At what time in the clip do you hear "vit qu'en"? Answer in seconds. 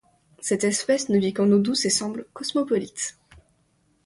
1.19-1.51